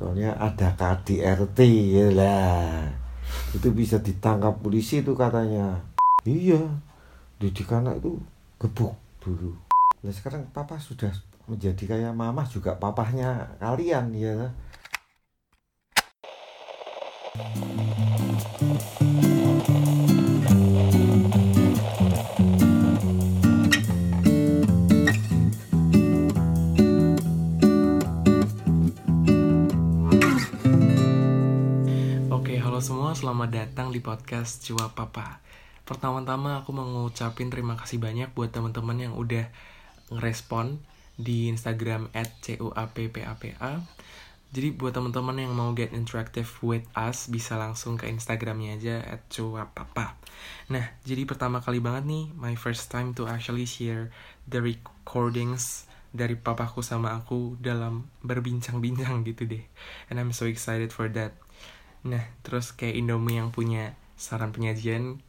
soalnya 0.00 0.32
ada 0.40 0.72
KDRT 0.80 1.58
ya 1.92 2.08
lah. 2.08 2.88
Itu 3.52 3.68
bisa 3.76 4.00
ditangkap 4.00 4.64
polisi 4.64 5.04
itu 5.04 5.12
katanya. 5.12 5.84
Iya 6.24 6.80
didik 7.36 7.68
anak 7.68 8.00
itu 8.00 8.16
gebuk 8.56 8.96
dulu. 9.20 9.52
Nah 10.00 10.12
sekarang 10.12 10.48
papa 10.48 10.80
sudah 10.80 11.12
menjadi 11.44 11.84
kayak 11.84 12.16
mama 12.16 12.48
juga 12.48 12.80
papahnya 12.80 13.60
kalian 13.60 14.16
ya 14.16 14.54
selamat 33.20 33.52
datang 33.52 33.92
di 33.92 34.00
podcast 34.00 34.64
Cua 34.64 34.96
Papa. 34.96 35.44
Pertama-tama 35.84 36.64
aku 36.64 36.72
mau 36.72 36.88
ngucapin 36.88 37.52
terima 37.52 37.76
kasih 37.76 38.00
banyak 38.00 38.32
buat 38.32 38.48
teman-teman 38.48 38.96
yang 38.96 39.12
udah 39.12 39.44
ngerespon 40.08 40.80
di 41.20 41.52
Instagram 41.52 42.08
@cuappapa. 42.16 43.84
Jadi 44.56 44.68
buat 44.72 44.96
teman-teman 44.96 45.36
yang 45.36 45.52
mau 45.52 45.76
get 45.76 45.92
interactive 45.92 46.48
with 46.64 46.88
us 46.96 47.28
bisa 47.28 47.60
langsung 47.60 48.00
ke 48.00 48.08
Instagramnya 48.08 48.80
aja 48.80 49.04
@cuapapa. 49.28 50.16
Nah, 50.72 50.88
jadi 51.04 51.28
pertama 51.28 51.60
kali 51.60 51.76
banget 51.76 52.08
nih, 52.08 52.32
my 52.40 52.56
first 52.56 52.88
time 52.88 53.12
to 53.12 53.28
actually 53.28 53.68
share 53.68 54.08
the 54.48 54.64
recordings 54.64 55.84
dari 56.08 56.40
papaku 56.40 56.80
sama 56.80 57.20
aku 57.20 57.60
dalam 57.60 58.08
berbincang-bincang 58.24 59.28
gitu 59.28 59.44
deh. 59.44 59.68
And 60.08 60.16
I'm 60.16 60.32
so 60.32 60.48
excited 60.48 60.88
for 60.88 61.12
that. 61.12 61.36
Nah, 62.06 62.24
terus 62.40 62.72
kayak 62.72 62.96
Indomie 62.96 63.36
yang 63.36 63.52
punya 63.52 63.92
saran 64.16 64.52
penyajian, 64.52 65.20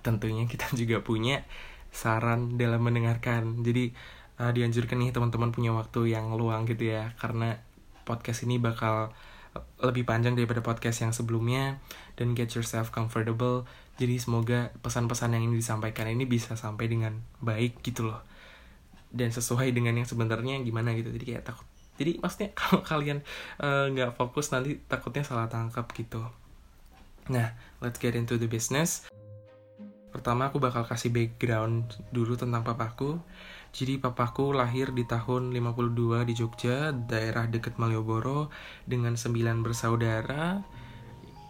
tentunya 0.00 0.48
kita 0.48 0.72
juga 0.80 1.04
punya 1.04 1.44
saran 1.92 2.56
dalam 2.56 2.80
mendengarkan. 2.84 3.60
Jadi 3.64 3.92
uh, 4.40 4.52
dianjurkan 4.52 5.00
nih 5.00 5.12
teman-teman 5.12 5.52
punya 5.52 5.72
waktu 5.76 6.12
yang 6.16 6.32
luang 6.36 6.64
gitu 6.64 6.92
ya, 6.92 7.12
karena 7.20 7.60
podcast 8.08 8.48
ini 8.48 8.56
bakal 8.56 9.12
lebih 9.82 10.06
panjang 10.06 10.38
daripada 10.38 10.62
podcast 10.62 11.02
yang 11.02 11.12
sebelumnya 11.12 11.82
dan 12.14 12.32
get 12.32 12.52
yourself 12.54 12.94
comfortable. 12.94 13.66
Jadi 13.98 14.22
semoga 14.22 14.70
pesan-pesan 14.80 15.34
yang 15.34 15.50
ini 15.50 15.58
disampaikan 15.58 16.06
ini 16.06 16.22
bisa 16.24 16.54
sampai 16.54 16.86
dengan 16.86 17.18
baik 17.42 17.82
gitu 17.82 18.06
loh. 18.06 18.22
Dan 19.10 19.34
sesuai 19.34 19.74
dengan 19.74 19.98
yang 19.98 20.06
sebenarnya 20.06 20.62
gimana 20.62 20.94
gitu. 20.94 21.10
Jadi 21.10 21.34
kayak 21.34 21.44
takut 21.50 21.66
jadi 21.98 22.22
maksudnya 22.22 22.54
kalau 22.60 22.80
kalian 22.86 23.20
eh, 23.58 23.84
nggak 23.90 24.10
uh, 24.10 24.16
fokus 24.16 24.54
nanti 24.54 24.78
takutnya 24.86 25.26
salah 25.26 25.50
tangkap 25.50 25.84
gitu. 25.92 26.22
Nah 27.28 27.52
let's 27.82 27.98
get 27.98 28.14
into 28.14 28.38
the 28.38 28.46
business. 28.46 29.10
Pertama 30.08 30.48
aku 30.48 30.56
bakal 30.56 30.88
kasih 30.88 31.12
background 31.12 31.92
dulu 32.14 32.38
tentang 32.38 32.64
papaku. 32.64 33.20
Jadi 33.68 34.00
papaku 34.00 34.56
lahir 34.56 34.96
di 34.96 35.04
tahun 35.04 35.52
52 35.52 36.24
di 36.24 36.34
Jogja 36.34 36.90
daerah 36.96 37.44
deket 37.44 37.76
Malioboro 37.76 38.48
dengan 38.88 39.12
9 39.20 39.60
bersaudara. 39.60 40.64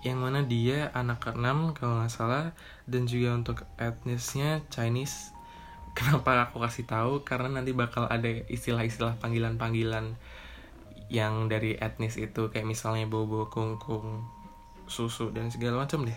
Yang 0.03 0.19
mana 0.19 0.41
dia 0.43 0.91
anak 0.95 1.31
keenam 1.31 1.75
kalau 1.79 2.03
nggak 2.03 2.11
salah 2.11 2.51
dan 2.91 3.07
juga 3.07 3.39
untuk 3.39 3.63
etnisnya 3.79 4.67
Chinese. 4.75 5.31
Kenapa 5.99 6.51
aku 6.51 6.59
kasih 6.59 6.87
tahu? 6.87 7.23
Karena 7.23 7.63
nanti 7.63 7.71
bakal 7.71 8.11
ada 8.11 8.29
istilah-istilah 8.51 9.23
panggilan-panggilan 9.23 10.19
yang 11.09 11.49
dari 11.49 11.77
etnis 11.77 12.21
itu 12.21 12.53
kayak 12.53 12.69
misalnya 12.69 13.09
bobo 13.09 13.49
kungkung 13.49 14.29
susu 14.89 15.31
dan 15.31 15.53
segala 15.53 15.85
macam 15.85 16.05
deh. 16.09 16.17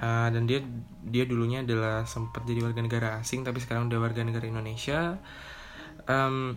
Uh, 0.00 0.28
dan 0.32 0.48
dia 0.48 0.64
dia 1.04 1.28
dulunya 1.28 1.64
adalah 1.64 2.08
sempat 2.08 2.44
jadi 2.48 2.64
warga 2.64 2.80
negara 2.80 3.08
asing 3.20 3.44
tapi 3.44 3.60
sekarang 3.60 3.92
udah 3.92 4.00
warga 4.00 4.24
negara 4.24 4.48
Indonesia. 4.48 5.20
Um, 6.08 6.56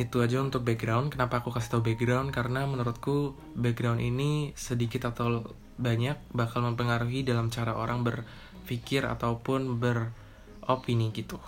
itu 0.00 0.16
aja 0.24 0.40
untuk 0.40 0.64
background. 0.64 1.12
Kenapa 1.12 1.44
aku 1.44 1.52
kasih 1.52 1.76
tahu 1.76 1.82
background? 1.92 2.32
Karena 2.32 2.64
menurutku 2.64 3.36
background 3.56 4.00
ini 4.00 4.56
sedikit 4.56 5.10
atau 5.12 5.44
banyak 5.80 6.16
bakal 6.36 6.64
mempengaruhi 6.64 7.24
dalam 7.24 7.48
cara 7.48 7.76
orang 7.76 8.04
berpikir 8.04 9.04
ataupun 9.04 9.80
beropini 9.80 11.12
gitu. 11.12 11.40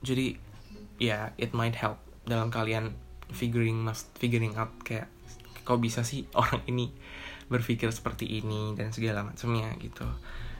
Jadi 0.00 0.38
ya 0.98 1.34
yeah, 1.34 1.38
it 1.38 1.54
might 1.54 1.74
help 1.78 1.98
dalam 2.26 2.48
kalian 2.48 2.94
figuring 3.32 3.80
must 3.80 4.10
figuring 4.18 4.54
out 4.58 4.70
kayak 4.82 5.08
kok 5.62 5.78
bisa 5.78 6.02
sih 6.02 6.26
orang 6.34 6.62
ini 6.66 6.90
berpikir 7.50 7.90
seperti 7.90 8.26
ini 8.42 8.78
dan 8.78 8.94
segala 8.94 9.26
macamnya 9.26 9.74
gitu. 9.82 10.06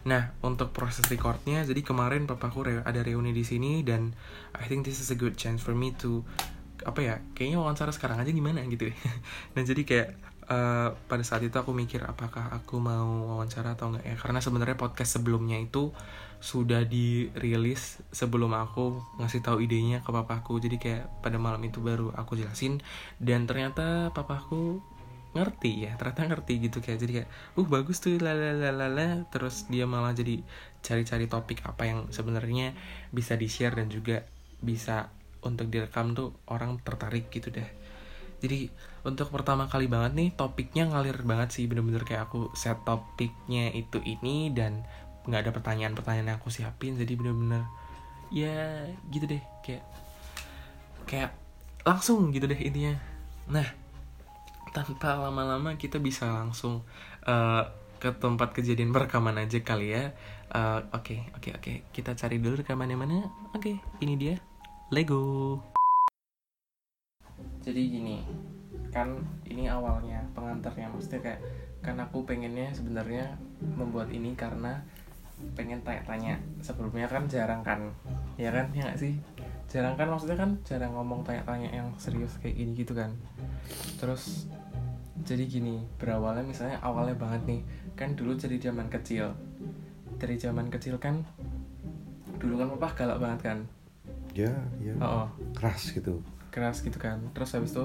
Nah, 0.01 0.33
untuk 0.41 0.73
proses 0.73 1.07
recordnya, 1.07 1.63
jadi 1.63 1.85
kemarin 1.85 2.25
papaku 2.25 2.67
re 2.67 2.75
ada 2.83 3.01
reuni 3.05 3.31
di 3.31 3.45
sini 3.47 3.85
dan 3.87 4.11
I 4.57 4.67
think 4.67 4.83
this 4.83 4.99
is 4.99 5.13
a 5.13 5.19
good 5.19 5.39
chance 5.39 5.63
for 5.63 5.77
me 5.77 5.95
to 6.03 6.27
apa 6.81 7.01
ya, 7.05 7.15
kayaknya 7.37 7.61
wawancara 7.61 7.93
sekarang 7.93 8.19
aja 8.19 8.33
gimana 8.33 8.65
gitu. 8.67 8.91
dan 9.55 9.65
jadi 9.71 9.83
kayak 9.85 10.09
uh, 10.51 10.93
pada 11.07 11.23
saat 11.23 11.47
itu 11.47 11.55
aku 11.55 11.71
mikir 11.71 12.03
apakah 12.03 12.51
aku 12.51 12.83
mau 12.83 13.31
wawancara 13.33 13.79
atau 13.79 13.95
enggak 13.95 14.05
ya, 14.05 14.17
karena 14.19 14.43
sebenarnya 14.43 14.77
podcast 14.77 15.23
sebelumnya 15.23 15.57
itu 15.63 15.95
sudah 16.41 16.83
dirilis 16.89 18.01
sebelum 18.11 18.57
aku 18.57 18.99
ngasih 19.23 19.41
tahu 19.45 19.63
idenya 19.63 20.03
ke 20.03 20.11
papaku. 20.11 20.59
Jadi 20.59 20.77
kayak 20.83 21.23
pada 21.23 21.39
malam 21.39 21.63
itu 21.63 21.79
baru 21.79 22.11
aku 22.17 22.35
jelasin. 22.35 22.83
Dan 23.21 23.47
ternyata 23.47 24.11
papaku 24.11 24.83
ngerti 25.31 25.87
ya 25.87 25.95
ternyata 25.95 26.27
ngerti 26.27 26.53
gitu 26.67 26.83
kayak. 26.83 26.99
Jadi 26.99 27.13
kayak 27.23 27.29
uh 27.61 27.67
bagus 27.69 28.03
tuh 28.03 28.19
lalalala 28.19 29.29
terus 29.31 29.69
dia 29.71 29.85
malah 29.85 30.17
jadi 30.17 30.43
cari-cari 30.81 31.29
topik 31.29 31.63
apa 31.69 31.83
yang 31.87 32.09
sebenarnya 32.09 32.73
bisa 33.13 33.37
di 33.37 33.47
share 33.47 33.77
dan 33.77 33.93
juga 33.93 34.25
bisa 34.65 35.13
untuk 35.45 35.73
direkam 35.73 36.13
tuh 36.13 36.37
orang 36.53 36.81
tertarik 36.85 37.33
gitu 37.33 37.49
deh 37.49 37.80
jadi 38.41 38.73
untuk 39.05 39.29
pertama 39.29 39.69
kali 39.69 39.85
banget 39.85 40.17
nih 40.17 40.31
topiknya 40.33 40.89
ngalir 40.89 41.21
banget 41.29 41.53
sih 41.53 41.69
bener-bener 41.69 42.09
kayak 42.09 42.33
aku 42.33 42.49
set 42.57 42.81
topiknya 42.89 43.69
itu 43.77 44.01
ini 44.01 44.49
dan 44.57 44.85
nggak 45.29 45.41
ada 45.45 45.53
pertanyaan-pertanyaan 45.53 46.35
yang 46.35 46.39
aku 46.41 46.49
siapin. 46.49 46.97
Jadi 46.97 47.13
bener-bener 47.21 47.69
ya 48.33 48.89
gitu 49.13 49.29
deh 49.29 49.43
kayak 49.61 49.85
kayak 51.05 51.31
langsung 51.85 52.33
gitu 52.33 52.49
deh 52.49 52.57
intinya. 52.57 52.97
Nah 53.53 53.69
tanpa 54.73 55.21
lama-lama 55.21 55.77
kita 55.77 56.01
bisa 56.01 56.25
langsung 56.25 56.81
uh, 57.29 57.63
ke 58.01 58.17
tempat 58.17 58.57
kejadian 58.57 58.97
perekaman 58.97 59.37
aja 59.37 59.61
kali 59.61 59.93
ya. 59.93 60.17
Oke 60.97 61.29
oke 61.37 61.61
oke. 61.61 61.73
Kita 61.93 62.17
cari 62.17 62.41
dulu 62.41 62.65
rekamannya 62.65 62.97
mana? 62.97 63.21
Oke 63.53 63.77
okay, 63.77 63.77
ini 64.01 64.17
dia. 64.17 64.35
Lego 64.91 65.61
jadi 67.71 67.83
gini 67.87 68.19
kan 68.91 69.23
ini 69.47 69.71
awalnya 69.71 70.19
pengantarnya 70.35 70.91
maksudnya 70.91 71.23
kayak 71.23 71.41
kan 71.81 71.97
aku 72.03 72.27
pengennya 72.27 72.75
sebenarnya 72.75 73.39
membuat 73.79 74.11
ini 74.11 74.35
karena 74.37 74.83
pengen 75.57 75.81
tanya-tanya. 75.81 76.37
Sebelumnya 76.61 77.09
kan 77.09 77.25
jarang 77.31 77.65
kan 77.65 77.89
ya 78.37 78.53
kan 78.53 78.69
ya 78.77 78.93
gak 78.93 79.01
sih? 79.01 79.17
Jarang 79.71 79.97
kan 79.97 80.11
maksudnya 80.11 80.37
kan 80.37 80.61
jarang 80.67 80.93
ngomong 80.93 81.25
tanya-tanya 81.25 81.73
yang 81.73 81.89
serius 81.97 82.37
kayak 82.43 82.59
gini 82.59 82.77
gitu 82.77 82.93
kan. 82.93 83.15
Terus 83.97 84.51
jadi 85.25 85.47
gini 85.47 85.85
berawalnya 85.97 86.45
misalnya 86.45 86.81
awalnya 86.81 87.17
banget 87.17 87.43
nih 87.47 87.61
kan 87.97 88.13
dulu 88.19 88.37
jadi 88.37 88.59
zaman 88.61 88.93
kecil. 88.93 89.33
Dari 90.21 90.37
zaman 90.37 90.69
kecil 90.69 91.01
kan 91.01 91.25
dulu 92.37 92.61
kan 92.61 92.69
papa 92.77 92.89
galak 92.99 93.19
banget 93.23 93.41
kan? 93.41 93.59
Ya 94.37 94.53
ya. 94.83 94.93
Oh, 95.01 95.25
oh. 95.25 95.29
keras 95.57 95.95
gitu 95.97 96.21
keras 96.51 96.83
gitu 96.83 96.99
kan. 96.99 97.19
Terus 97.33 97.51
habis 97.57 97.73
itu 97.73 97.85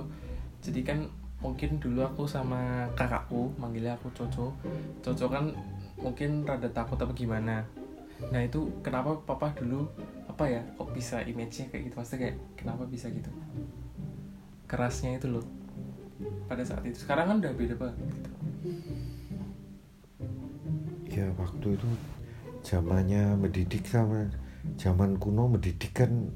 jadi 0.66 0.82
kan 0.82 1.00
mungkin 1.40 1.78
dulu 1.78 2.02
aku 2.02 2.26
sama 2.26 2.90
kakakku 2.98 3.54
manggilnya 3.62 3.96
aku 3.96 4.10
Coco. 4.12 4.58
Coco 5.06 5.26
kan 5.30 5.54
mungkin 6.02 6.44
rada 6.44 6.68
takut 6.74 6.98
apa 6.98 7.14
gimana. 7.14 7.64
Nah 8.32 8.42
itu 8.42 8.72
kenapa 8.82 9.16
papa 9.24 9.54
dulu 9.54 9.86
apa 10.26 10.50
ya 10.50 10.62
kok 10.76 10.90
bisa 10.92 11.22
image-nya 11.22 11.70
kayak 11.70 11.92
gitu? 11.92 11.96
Maksudnya 11.96 12.20
kayak 12.28 12.38
kenapa 12.58 12.84
bisa 12.90 13.08
gitu? 13.14 13.30
Kerasnya 14.66 15.22
itu 15.22 15.30
loh 15.30 15.46
pada 16.50 16.66
saat 16.66 16.82
itu. 16.84 16.98
Sekarang 16.98 17.30
kan 17.30 17.38
udah 17.44 17.54
beda 17.54 17.76
banget 17.78 17.98
gitu. 18.10 18.32
ya 21.16 21.32
waktu 21.40 21.80
itu 21.80 21.88
zamannya 22.60 23.40
mendidik 23.40 23.88
sama 23.88 24.28
zaman 24.76 25.16
kuno 25.16 25.48
mendidik 25.48 25.96
kan 25.96 26.28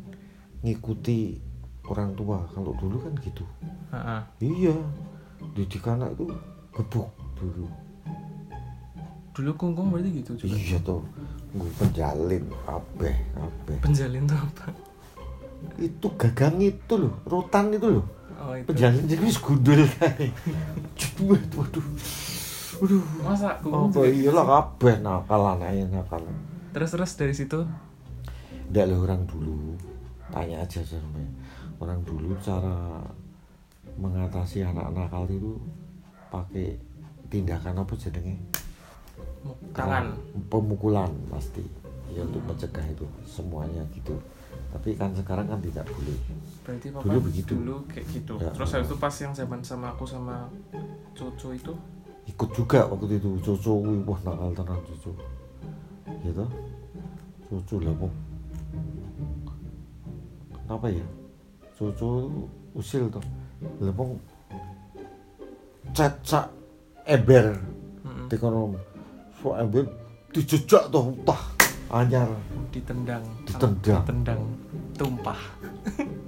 ngikuti 0.64 1.44
orang 1.90 2.14
tua. 2.14 2.46
Kalau 2.54 2.72
dulu 2.78 3.02
kan 3.02 3.14
gitu. 3.20 3.44
Ha-ha. 3.90 4.24
iya. 4.38 4.76
Didik 5.58 5.88
anak 5.90 6.14
itu 6.14 6.30
gebuk 6.76 7.10
dulu. 7.36 7.66
Dulu 9.34 9.52
kungkung 9.56 9.92
berarti 9.92 10.22
gitu 10.22 10.32
juga? 10.36 10.56
Iya 10.56 10.78
tuh 10.84 11.02
gue 11.50 11.72
penjalin 11.82 12.46
kabeh 12.70 13.16
kabeh 13.34 13.78
penjalin 13.82 14.24
tuh 14.30 14.38
apa? 14.38 14.70
Itu 15.82 16.08
gagang 16.14 16.62
itu 16.62 16.94
loh 16.94 17.14
rotan 17.26 17.74
itu 17.74 17.88
loh. 17.90 18.06
Oh 18.40 18.54
itu. 18.54 18.70
penjalin 18.70 19.04
jadi 19.10 19.22
wis 19.26 19.40
gundul 19.42 19.82
kae. 19.98 20.30
Waduh 21.26 21.58
waduh. 21.58 21.86
Waduh. 22.80 23.04
Masa 23.26 23.58
oh 23.66 23.90
juga 23.90 24.06
gitu 24.14 24.30
iyalah 24.30 24.46
sih? 24.46 24.52
kabeh 24.54 24.96
nakal 25.02 25.42
anaknya 25.58 25.86
nakal. 25.90 26.22
Terus 26.70 26.90
terus 26.94 27.12
dari 27.18 27.34
situ? 27.34 27.60
Nggak 28.70 28.86
lah 28.86 28.98
orang 29.02 29.22
dulu 29.26 29.74
tanya 30.30 30.62
aja 30.62 30.86
sampai 30.86 31.26
orang 31.80 32.00
dulu 32.04 32.36
cara 32.40 33.04
mengatasi 33.96 34.64
anak 34.64 34.92
nakal 34.92 35.28
itu 35.28 35.56
pakai 36.30 36.76
tindakan 37.28 37.84
apa 37.84 37.94
jenenge 37.96 38.36
tangan. 39.72 40.16
pemukulan 40.48 41.10
pasti 41.28 41.64
ya 42.12 42.24
untuk 42.24 42.44
mencegah 42.46 42.86
itu 42.86 43.06
semuanya 43.24 43.84
gitu 43.94 44.16
tapi 44.70 44.94
kan 44.94 45.10
sekarang 45.16 45.50
kan 45.50 45.60
tidak 45.60 45.86
boleh 45.90 46.18
Berarti 46.62 46.88
papa 46.94 47.02
Dulu 47.10 47.20
begitu. 47.26 47.52
dulu 47.58 47.76
kayak 47.90 48.06
gitu. 48.14 48.34
Ya. 48.38 48.54
Terus 48.54 48.70
habis 48.78 48.86
itu 48.86 48.98
pas 49.02 49.16
yang 49.18 49.34
zaman 49.34 49.60
sama 49.66 49.90
aku 49.98 50.06
sama 50.06 50.46
Coco 51.18 51.50
itu 51.50 51.74
ikut 52.30 52.50
juga 52.54 52.86
waktu 52.86 53.18
itu 53.18 53.30
cucu 53.42 53.74
wah 54.06 54.20
nakal 54.22 54.54
tenan 54.54 54.78
cucu 54.86 55.10
gitu 56.22 56.46
cucu 57.50 57.76
lah 57.81 57.94
Pung. 57.98 58.14
kenapa 60.54 60.88
ya 60.94 61.06
cucu 61.80 62.28
usil 62.76 63.08
tuh 63.08 63.24
lah 63.80 63.96
Pung, 63.96 64.20
cecak 65.96 66.52
eber 67.08 67.56
mm-mm, 68.04 68.28
di 68.28 68.36
kono 68.36 68.76
so 69.40 69.56
eber 69.56 69.88
dijejak 70.36 70.92
tuh 70.92 71.16
tah 71.24 71.40
anyar 71.90 72.30
ditendang. 72.70 73.24
Ditendang. 73.50 74.04
Ditendang. 74.06 74.42
Tumpah. 74.94 75.42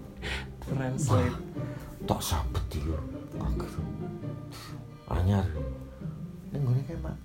Translate. 0.71 1.37
tak 2.09 2.17
sabet 2.17 2.65
iki 2.73 2.91
kaget 3.37 3.73
anyar 5.05 5.45
ning 6.49 6.61
ngene 6.65 6.81
kae 6.87 6.97
mak 6.97 7.17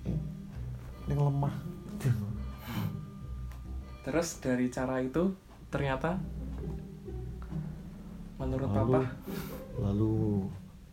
ning 1.08 1.19
lemah 1.19 1.55
Terus 4.06 4.38
dari 4.38 4.70
cara 4.70 5.02
itu 5.02 5.34
ternyata 5.67 6.14
menurut 8.37 8.69
lalu 8.69 8.77
papa 8.77 9.03
lalu 9.81 10.15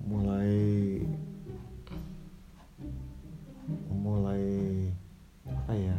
mulai 0.04 0.54
mulai 3.92 4.44
apa 5.48 5.74
ya 5.76 5.98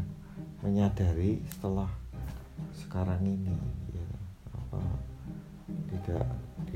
menyadari 0.64 1.40
setelah 1.48 1.88
sekarang 2.72 3.20
ini 3.24 3.56
ya 3.92 4.08
apa 4.52 4.80
tidak 5.92 6.26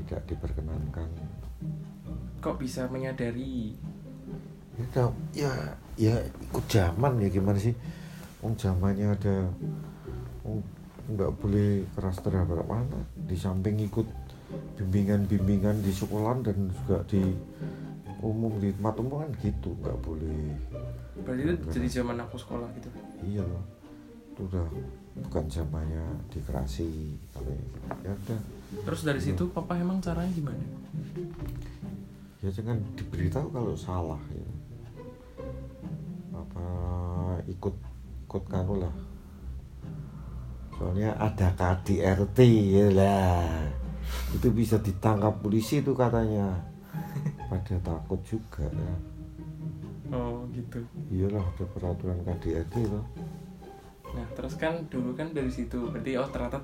tidak 0.09 0.21
diperkenankan. 0.25 1.09
Kok 2.41 2.57
bisa 2.57 2.89
menyadari? 2.89 3.75
Ya 4.79 5.05
ya 5.35 5.51
ya 5.99 6.15
ikut 6.23 6.65
zaman 6.71 7.19
ya 7.19 7.27
gimana 7.29 7.59
sih? 7.59 7.75
Wong 8.39 8.55
zamannya 8.55 9.11
ada 9.11 9.51
nggak 11.09 11.31
boleh 11.41 11.83
keras 11.93 12.21
terhadap 12.23 12.63
anak 12.69 13.05
di 13.27 13.35
samping 13.35 13.75
ikut 13.83 14.07
bimbingan-bimbingan 14.79 15.83
di 15.83 15.91
sekolah 15.91 16.39
dan 16.39 16.71
juga 16.71 17.03
di 17.11 17.19
umum 18.23 18.55
di 18.63 18.71
tempat 18.71 18.95
umum 19.03 19.27
kan 19.27 19.31
gitu 19.43 19.75
nggak 19.83 19.99
boleh. 19.99 20.55
Berarti 21.19 21.41
itu 21.43 21.53
jadi 21.67 21.87
zaman 21.99 22.15
aku 22.23 22.39
sekolah 22.39 22.71
gitu? 22.79 22.87
Iya 23.27 23.43
loh. 23.43 23.63
Itu 24.31 24.47
udah 24.47 24.63
bukan 25.27 25.45
zamannya 25.51 26.07
dikerasi 26.31 26.87
kalau 27.35 27.51
ya 28.07 28.15
udah. 28.15 28.39
Terus 28.87 29.01
dari 29.03 29.19
situ 29.19 29.51
papa 29.51 29.75
emang 29.75 29.99
caranya 29.99 30.31
gimana? 30.31 30.63
Ya 32.39 32.47
jangan 32.55 32.79
diberitahu 32.95 33.51
kalau 33.51 33.75
salah 33.75 34.21
ya. 34.31 34.49
Apa 36.39 36.65
ikut 37.51 37.75
ikut 38.31 38.43
kanu 38.47 38.79
lah. 38.79 38.95
Soalnya 40.79 41.11
ada 41.19 41.51
KDRT 41.59 42.39
ya 42.71 42.87
lah 42.95 43.88
itu 44.33 44.47
bisa 44.53 44.77
ditangkap 44.79 45.41
polisi 45.41 45.81
itu 45.81 45.91
katanya. 45.97 46.53
Pada 47.49 47.75
takut 47.81 48.21
juga 48.21 48.65
ya. 48.69 48.93
Oh 50.09 50.45
gitu. 50.53 50.81
Iyalah 51.09 51.45
ada 51.45 51.65
peraturan 51.69 52.21
KDRT 52.25 52.75
loh. 52.89 53.05
Nah 54.13 54.25
terus 54.33 54.57
kan 54.57 54.85
dulu 54.89 55.13
kan 55.13 55.33
dari 55.33 55.49
situ 55.49 55.89
berarti 55.89 56.17
oh 56.17 56.29
ternyata 56.29 56.57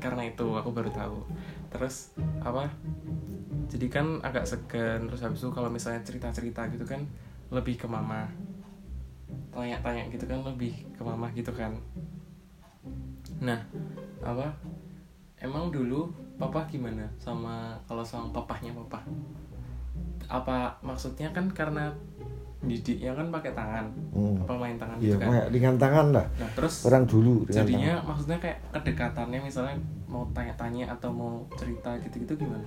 karena 0.00 0.24
itu 0.28 0.46
aku 0.56 0.68
baru 0.72 0.88
tahu. 0.92 1.18
Terus 1.68 2.16
apa 2.40 2.68
jadi 3.68 3.86
kan 3.92 4.24
agak 4.24 4.48
segan 4.48 5.04
terus 5.08 5.20
habis 5.20 5.44
itu 5.44 5.52
kalau 5.52 5.68
misalnya 5.68 6.00
cerita 6.00 6.32
cerita 6.32 6.64
gitu 6.72 6.84
kan 6.88 7.04
lebih 7.52 7.76
ke 7.76 7.84
mama. 7.84 8.28
Tanya-tanya 9.52 10.08
gitu 10.08 10.24
kan 10.24 10.40
lebih 10.44 10.88
ke 10.96 11.02
mama 11.04 11.28
gitu 11.36 11.52
kan. 11.52 11.76
Nah 13.44 13.60
apa 14.24 14.56
emang 15.44 15.68
dulu 15.68 16.08
papa 16.38 16.62
gimana? 16.70 17.04
Sama 17.18 17.74
kalau 17.90 18.06
sama 18.06 18.30
papahnya 18.30 18.70
papa? 18.86 19.02
Apa 20.30 20.78
maksudnya 20.80 21.28
kan 21.34 21.50
karena 21.50 21.90
didiknya 22.58 23.14
kan 23.14 23.30
pakai 23.30 23.52
tangan. 23.54 23.86
Hmm. 24.10 24.34
apa 24.42 24.52
main 24.58 24.74
tangan 24.74 24.98
iya 24.98 25.14
gitu 25.14 25.18
kan? 25.22 25.30
ringan 25.54 25.76
tangan 25.78 26.06
lah. 26.10 26.26
Nah 26.38 26.50
terus 26.58 26.82
orang 26.86 27.06
dulu 27.06 27.46
jadinya 27.46 28.02
tangan. 28.02 28.08
maksudnya 28.10 28.38
kayak 28.42 28.58
kedekatannya 28.74 29.38
misalnya 29.38 29.76
mau 30.10 30.26
tanya-tanya 30.34 30.90
atau 30.90 31.10
mau 31.14 31.46
cerita 31.54 31.94
gitu-gitu 32.02 32.34
gimana? 32.34 32.66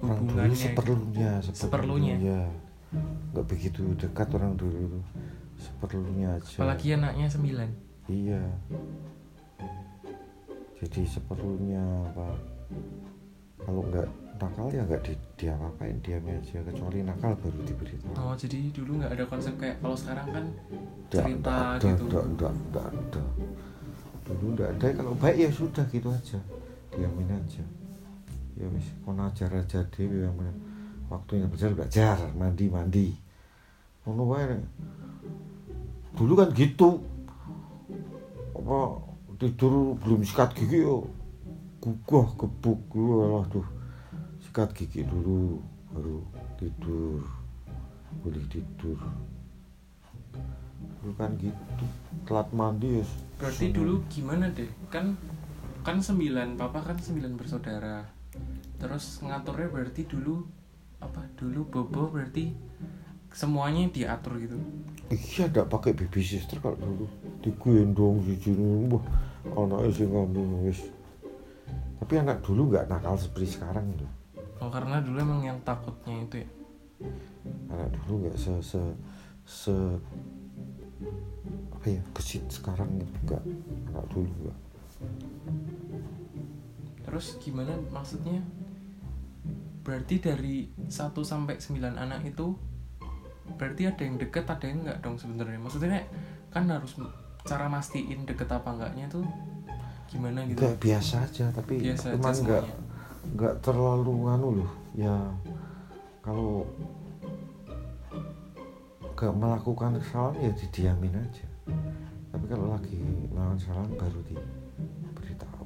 Orang 0.00 0.24
dulu 0.24 0.40
hubungannya 0.40 0.56
seperlunya 0.56 1.30
Seperlunya? 1.52 2.16
ya 2.16 2.42
nggak 3.36 3.46
begitu 3.46 3.84
dekat 4.00 4.28
orang 4.32 4.56
dulu. 4.56 5.04
Seperlunya 5.60 6.40
aja. 6.40 6.64
Apalagi 6.64 6.96
anaknya 6.96 7.28
sembilan. 7.28 7.68
Iya 8.08 8.40
jadi 10.80 11.04
seperlunya 11.04 11.84
apa? 12.08 12.32
Kalau 13.60 13.84
nggak 13.84 14.08
nakal 14.40 14.72
ya 14.72 14.80
nggak 14.88 15.04
di, 15.04 15.12
dia 15.36 15.52
apain 15.52 16.00
diam 16.00 16.24
aja 16.24 16.64
kecuali 16.64 17.04
nakal 17.04 17.36
baru 17.36 17.60
diberitahu. 17.68 18.16
Oh 18.16 18.32
jadi 18.32 18.72
dulu 18.72 18.96
nggak 18.96 19.12
ada 19.12 19.24
konsep 19.28 19.52
kayak 19.60 19.76
kalau 19.84 19.92
sekarang 19.92 20.26
kan 20.32 20.44
cerita 21.12 21.36
nggak 21.36 21.76
ada, 21.76 21.88
gitu. 21.92 22.04
nggak, 22.08 22.24
nggak, 22.32 22.52
nggak 22.72 22.86
ada. 22.88 23.24
Dulu 24.24 24.46
nggak 24.56 24.70
ada 24.72 24.86
kalau 24.96 25.12
baik 25.20 25.36
ya 25.36 25.50
sudah 25.52 25.84
gitu 25.92 26.08
aja. 26.08 26.40
Diamin 26.96 27.28
aja. 27.28 27.64
Ya 28.56 28.66
wis 28.72 28.88
kon 29.04 29.20
ajar 29.20 29.52
aja 29.52 29.84
dewe 29.92 30.24
yang 30.24 30.32
bener. 30.32 30.56
waktunya 31.12 31.44
belajar 31.44 31.76
belajar. 31.76 32.16
Mandi 32.32 32.66
mandi. 32.72 33.06
Ngono 34.08 34.24
wae. 34.32 34.56
Dulu 36.16 36.32
kan 36.32 36.48
gitu. 36.56 37.04
Apa 38.56 39.09
tidur 39.40 39.96
belum 39.96 40.20
sikat 40.20 40.52
gigi 40.52 40.84
yo. 40.84 41.08
Gugah 41.80 42.36
gebuk 42.36 42.92
lah 42.92 43.48
tuh 43.48 43.64
sikat 44.44 44.76
gigi 44.76 45.00
dulu 45.08 45.64
baru 45.96 46.20
tidur. 46.60 47.24
Boleh 48.20 48.44
tidur. 48.52 49.00
Dulu 51.00 51.12
kan 51.16 51.32
gitu 51.40 51.86
telat 52.28 52.52
mandi 52.52 53.00
ya 53.00 53.06
berarti 53.40 53.72
dulu 53.72 54.04
gimana 54.12 54.52
deh 54.52 54.68
kan 54.92 55.16
kan 55.80 55.96
sembilan 55.96 56.60
papa 56.60 56.84
kan 56.84 57.00
sembilan 57.00 57.32
bersaudara. 57.40 58.04
Terus 58.76 59.24
ngaturnya 59.24 59.72
berarti 59.72 60.04
dulu 60.04 60.44
apa 61.00 61.24
dulu 61.40 61.64
bobo 61.64 62.12
berarti 62.12 62.52
semuanya 63.32 63.88
diatur 63.88 64.36
gitu? 64.36 64.60
Iya 65.08 65.48
ndak 65.48 65.72
pakai 65.72 65.96
baby 65.96 66.20
sister 66.20 66.60
kalau 66.60 66.76
dulu. 66.76 67.08
Digendong 67.40 68.20
si 68.28 68.52
wah 68.92 69.00
anaknya 69.48 69.90
sih 69.92 70.06
ngambil 70.06 70.44
wis. 70.68 70.80
Tapi 72.00 72.14
anak 72.16 72.42
dulu 72.42 72.72
nggak 72.74 72.88
nakal 72.88 73.14
seperti 73.14 73.60
sekarang 73.60 73.86
itu 73.94 74.08
oh 74.60 74.68
karena 74.68 75.00
dulu 75.00 75.16
emang 75.20 75.40
yang 75.42 75.58
takutnya 75.64 76.20
itu 76.20 76.44
ya? 76.44 76.48
Anak 77.72 77.88
dulu 78.04 78.28
nggak 78.28 78.36
se 78.36 78.52
se 78.60 78.80
se 79.48 79.74
apa 81.72 81.86
ya 81.88 82.02
gesit 82.12 82.44
sekarang 82.52 83.00
itu 83.00 83.16
nggak. 83.24 83.44
Anak 83.92 84.06
dulu 84.12 84.28
nggak. 84.28 84.58
Terus 87.08 87.26
gimana 87.40 87.72
maksudnya? 87.88 88.44
Berarti 89.80 90.20
dari 90.20 90.68
1 90.76 90.92
sampai 91.24 91.56
9 91.56 91.80
anak 91.96 92.20
itu 92.28 92.52
berarti 93.56 93.88
ada 93.88 94.02
yang 94.04 94.20
deket 94.20 94.44
ada 94.44 94.68
yang 94.68 94.84
enggak 94.84 95.00
dong 95.00 95.16
sebenarnya? 95.16 95.56
Maksudnya 95.56 96.04
kan 96.52 96.68
harus 96.68 97.00
cara 97.44 97.66
mastiin 97.72 98.28
deket 98.28 98.48
apa 98.52 98.68
enggaknya 98.72 99.06
tuh 99.08 99.24
gimana 100.10 100.44
gitu? 100.44 100.60
Nggak 100.60 100.76
biasa 100.82 101.14
aja 101.24 101.46
tapi 101.54 101.74
biasa 101.80 102.04
aja 102.10 102.14
cuman 102.18 102.34
nggak 102.34 102.64
nggak 103.36 103.54
terlalu 103.62 104.12
nganu 104.26 104.48
loh 104.64 104.72
ya 104.96 105.16
kalau 106.20 106.66
nggak 109.14 109.32
melakukan 109.36 110.00
kesalahan 110.00 110.36
ya 110.40 110.50
didiamin 110.56 111.14
aja. 111.14 111.46
Tapi 112.32 112.44
kalau 112.48 112.72
lagi 112.72 112.96
melakukan 113.28 113.58
kesalahan 113.60 113.92
baru 114.00 114.20
diberitahu. 114.24 115.64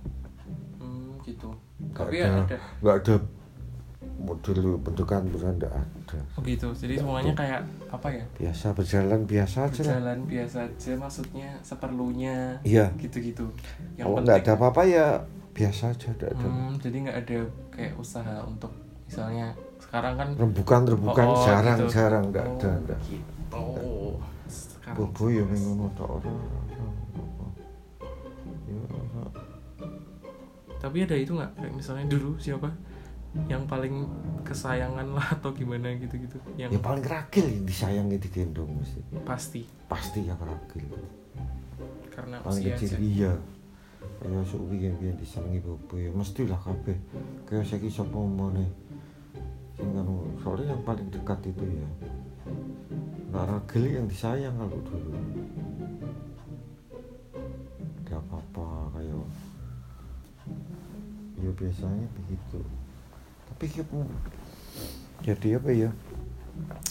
Hmm, 0.83 1.23
gitu. 1.23 1.51
Nggak 1.95 2.07
tapi 2.11 2.17
ada 2.19 2.43
ada 2.43 2.59
nggak 2.83 2.97
ada 2.99 3.15
model 4.19 4.79
bentukan 4.79 5.27
beneran 5.27 5.59
nggak 5.59 5.75
ada. 5.75 6.19
Oh 6.39 6.43
gitu 6.47 6.71
jadi 6.75 7.03
semuanya 7.03 7.35
kayak 7.35 7.61
apa 7.91 8.09
ya? 8.11 8.25
Biasa 8.39 8.67
berjalan 8.73 9.21
biasa 9.27 9.57
aja 9.67 9.81
lah. 9.83 9.87
Berjalan 9.99 10.19
biasa 10.27 10.57
aja 10.71 10.93
maksudnya 10.97 11.51
seperlunya 11.61 12.37
iya. 12.63 12.87
gitu-gitu. 12.99 13.47
Yang 13.99 14.07
kalau 14.07 14.19
nggak 14.23 14.39
ada 14.45 14.53
apa-apa 14.57 14.83
ya 14.87 15.07
biasa 15.55 15.95
aja 15.95 16.09
nggak 16.15 16.31
ada. 16.35 16.47
Hmm, 16.47 16.73
jadi 16.79 16.97
nggak 17.09 17.19
ada 17.27 17.39
kayak 17.75 17.95
usaha 17.99 18.37
untuk 18.47 18.73
misalnya 19.05 19.53
sekarang 19.79 20.15
kan 20.17 20.29
rembukan 20.35 20.83
rembukan 20.89 21.27
Oh, 21.29 21.37
oh, 21.37 21.45
jarang 21.45 21.79
gitu. 21.85 21.93
jarang 21.93 22.25
nggak 22.33 22.47
oh, 22.49 22.57
ada 22.57 22.97
gitu. 23.05 23.23
sekarang 24.49 24.97
bobo 24.97 25.25
ya 25.29 25.45
tapi 30.85 31.01
ada 31.01 31.17
itu 31.17 31.33
nggak? 31.33 31.49
Kayak 31.57 31.73
misalnya 31.81 32.05
dulu 32.13 32.37
siapa 32.37 32.69
yang 33.51 33.67
paling 33.67 34.07
kesayangan 34.47 35.07
lah 35.11 35.27
atau 35.37 35.51
gimana 35.51 35.91
gitu-gitu. 35.99 36.39
Yang 36.55 36.79
ya 36.79 36.81
paling 36.81 37.05
ragil 37.05 37.47
yang 37.51 37.65
disayangi 37.67 38.17
digendong 38.23 38.71
mesti. 38.79 39.01
Pasti. 39.27 39.63
Pasti 39.91 40.21
yang 40.27 40.39
ragil 40.39 40.87
karena 42.15 42.39
paling 42.41 42.63
usia 42.63 42.75
kecil 42.79 42.95
aja. 42.95 43.03
iya. 43.03 43.33
Ya 44.25 44.41
sok 44.47 44.63
biyen 44.71 44.95
biyen 45.03 45.17
disenengi 45.19 45.61
bobo. 45.61 45.99
Ya 45.99 46.11
mestilah 46.15 46.57
kabeh. 46.63 46.97
Kaya 47.45 47.61
saiki 47.67 47.91
sapa 47.91 48.15
omone 48.15 48.71
sing 49.75 49.91
anu 49.99 50.31
soalnya 50.39 50.79
yang 50.79 50.83
paling 50.87 51.11
dekat 51.11 51.51
itu 51.51 51.65
ya. 51.67 51.89
Nah 53.35 53.45
ragil 53.45 53.85
yang 53.91 54.07
disayang 54.07 54.55
kalau 54.55 54.79
dulu. 54.87 55.11
Ada 58.07 58.23
apa-apa 58.23 58.95
kayak 58.95 59.27
ya 61.43 61.51
biasanya 61.51 62.07
begitu 62.15 62.63
tapi 63.65 63.81
kamu 63.81 64.05
jadi 65.25 65.49
apa 65.57 65.71
ya? 65.73 65.91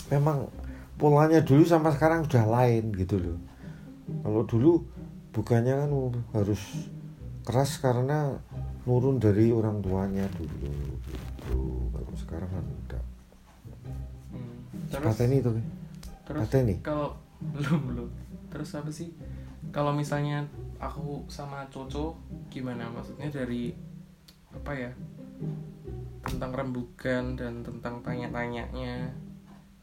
Memang 0.09 0.49
polanya 0.97 1.37
dulu 1.45 1.61
sama 1.61 1.93
sekarang 1.93 2.25
udah 2.25 2.49
lain 2.49 2.89
gitu 2.97 3.21
loh. 3.21 3.37
Kalau 4.25 4.41
dulu 4.49 4.71
bukannya 5.37 5.85
kan 5.85 5.91
harus 6.33 6.89
keras 7.45 7.77
karena 7.77 8.41
nurun 8.89 9.21
dari 9.21 9.53
orang 9.53 9.85
tuanya 9.85 10.25
dulu 10.33 10.73
gitu. 11.13 11.61
Kalau 11.93 12.13
sekarang 12.17 12.49
kan 12.49 12.65
enggak. 12.65 13.05
Hmm. 14.33 14.65
terus 14.89 15.13
pateni 15.13 15.37
itu 15.45 15.51
terus 16.25 16.41
pateni 16.41 16.75
kalau 16.81 17.13
belum 17.53 17.81
belum. 17.85 18.09
Terus 18.49 18.73
apa 18.73 18.89
sih? 18.89 19.13
Kalau 19.69 19.93
misalnya 19.93 20.41
aku 20.81 21.21
sama 21.29 21.69
Coco 21.69 22.17
gimana 22.49 22.89
maksudnya 22.89 23.29
dari 23.29 23.77
apa 24.49 24.73
ya 24.73 24.89
tentang 26.23 26.51
rembukan 26.55 27.35
dan 27.35 27.61
tentang 27.61 27.99
tanya-tanyanya. 28.01 29.11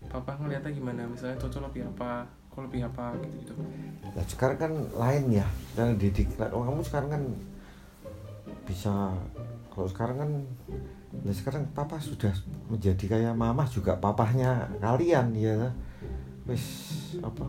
Papa 0.09 0.35
ngeliatnya 0.41 0.73
gimana? 0.73 1.05
Misalnya 1.07 1.37
Coco 1.37 1.63
lebih 1.69 1.87
apa? 1.87 2.25
Aku 2.51 2.67
lebih 2.67 2.89
apa? 2.89 3.15
Gitu 3.21 3.53
gitu 3.53 3.55
Nah, 4.11 4.25
sekarang 4.27 4.59
kan 4.59 4.73
lain 4.97 5.25
ya. 5.39 5.47
Dan 5.77 6.01
didik. 6.01 6.35
Nah, 6.41 6.51
kamu 6.51 6.83
sekarang 6.83 7.11
kan 7.13 7.23
bisa 8.65 9.15
kalau 9.71 9.87
sekarang 9.87 10.17
kan 10.19 10.31
nah 11.11 11.35
sekarang 11.35 11.67
papa 11.75 11.99
sudah 11.99 12.31
menjadi 12.71 13.19
kayak 13.19 13.35
mama 13.35 13.67
juga 13.69 13.95
papahnya 14.01 14.67
kalian 14.83 15.37
ya. 15.37 15.71
Wis 16.49 16.65
apa 17.23 17.47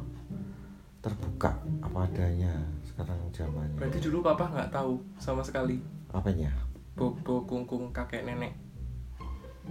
terbuka 1.02 1.58
apa 1.82 2.06
adanya 2.06 2.54
sekarang 2.86 3.18
zamannya. 3.34 3.78
Berarti 3.80 3.98
dulu 3.98 4.22
papa 4.22 4.46
nggak 4.54 4.70
tahu 4.70 5.02
sama 5.18 5.42
sekali 5.42 5.82
apanya? 6.14 6.52
bobo 6.96 7.48
kungkung 7.48 7.90
kakek 7.96 8.28
nenek 8.28 8.52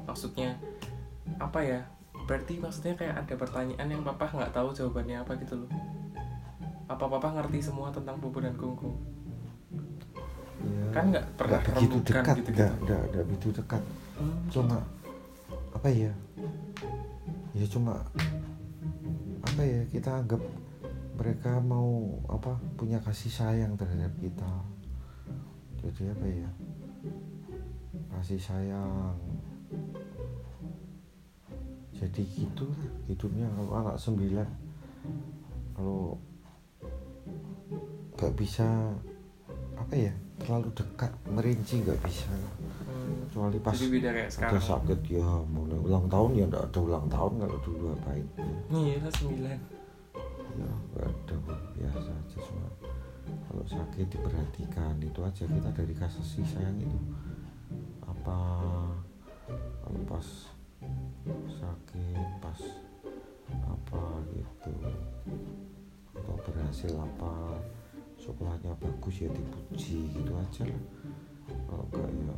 maksudnya 0.07 0.57
apa 1.39 1.61
ya? 1.63 1.81
Berarti 2.27 2.63
maksudnya 2.63 2.95
kayak 2.95 3.27
ada 3.27 3.35
pertanyaan 3.35 3.89
yang 3.91 4.03
papa 4.07 4.31
nggak 4.31 4.55
tahu 4.55 4.71
jawabannya 4.71 5.23
apa 5.23 5.33
gitu 5.41 5.67
loh. 5.67 5.71
Apa 6.87 7.07
papa 7.07 7.29
ngerti 7.39 7.59
semua 7.71 7.91
tentang 7.91 8.19
bobo 8.19 8.39
dan 8.43 8.55
kungkung? 8.55 8.99
Ya, 10.61 10.85
kan 10.93 11.09
nggak 11.09 11.27
pernah 11.41 11.59
nggak 11.65 11.75
begitu 11.75 11.97
dekat 12.05 12.37
nggak 12.45 12.73
nggak 12.85 13.03
nggak 13.15 13.25
begitu 13.31 13.49
dekat. 13.57 13.83
Hmm, 14.21 14.39
cuma 14.53 14.79
apa 15.73 15.89
ya? 15.89 16.13
Ya 17.57 17.67
cuma 17.67 18.05
apa 19.41 19.63
ya? 19.65 19.81
Kita 19.89 20.21
anggap 20.21 20.43
mereka 21.17 21.61
mau 21.61 22.21
apa 22.29 22.57
punya 22.77 23.01
kasih 23.01 23.33
sayang 23.33 23.77
terhadap 23.77 24.13
kita. 24.21 24.51
Jadi 25.81 26.13
apa 26.13 26.27
ya? 26.29 26.51
Kasih 28.13 28.41
sayang 28.41 29.17
jadi 32.01 32.23
gitu 32.33 32.65
hidupnya 33.05 33.45
kalau 33.53 33.73
anak 33.77 33.97
sembilan 34.01 34.49
kalau 35.77 36.17
nggak 38.17 38.33
bisa 38.37 38.65
apa 39.77 39.95
ya 39.97 40.13
terlalu 40.41 40.73
dekat 40.73 41.13
merinci 41.29 41.85
nggak 41.85 42.01
bisa. 42.05 42.29
Kecuali 43.29 43.59
pas 43.61 43.77
jadi 43.77 43.89
beda 43.93 44.11
kayak 44.17 44.31
ada 44.41 44.61
sakit 44.61 45.01
ya 45.09 45.29
mulai 45.49 45.77
ulang 45.77 46.09
tahun 46.09 46.31
ya 46.37 46.45
enggak 46.49 46.65
ada 46.73 46.79
ulang 46.81 47.07
tahun 47.09 47.33
kalau 47.45 47.59
dulu 47.65 47.85
apain 47.97 48.27
nih 48.73 49.01
lah 49.01 49.13
sembilan. 49.13 49.59
Ya 50.57 50.69
enggak 50.69 51.09
ada 51.09 51.37
biasa 51.77 52.11
aja 52.13 52.39
cuma 52.45 52.69
kalau 53.47 53.65
sakit 53.69 54.07
diperhatikan 54.09 54.95
itu 55.01 55.21
aja 55.21 55.45
kita 55.45 55.71
dari 55.73 55.95
kasih 55.97 56.45
sayang 56.45 56.77
itu. 56.81 56.99
Apa 58.05 58.39
kalau 59.85 60.01
pas 60.09 60.27
sakit 61.49 62.29
pas 62.41 62.61
apa 63.67 64.03
gitu. 64.33 64.73
Atau 66.17 66.37
berhasil 66.47 66.93
apa 66.97 67.59
sekolahnya 68.21 68.77
bagus 68.79 69.25
ya 69.25 69.29
dipuji 69.33 70.09
gitu 70.13 70.33
aja 70.37 70.63
lah. 70.69 70.83
Kalau 71.67 71.85
enggak 71.91 72.09
ya 72.09 72.35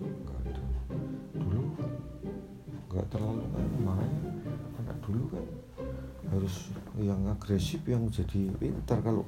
enggak, 0.00 0.38
ada. 0.46 0.64
Dulu 1.38 1.62
enggak 2.90 3.06
terlalu 3.08 3.44
kan 3.54 3.66
makanya 3.82 4.20
anak 4.82 4.98
dulu 5.06 5.24
kan 5.32 5.46
harus 6.30 6.70
yang 6.98 7.22
agresif 7.30 7.82
yang 7.86 8.06
jadi 8.10 8.50
pintar. 8.58 9.02
Kalau 9.02 9.24